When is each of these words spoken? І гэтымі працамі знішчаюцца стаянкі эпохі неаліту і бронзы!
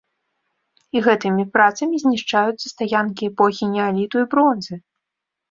І 0.95 1.03
гэтымі 1.07 1.45
працамі 1.57 1.95
знішчаюцца 2.05 2.67
стаянкі 2.73 3.29
эпохі 3.33 3.71
неаліту 3.75 4.15
і 4.25 4.29
бронзы! 4.35 4.75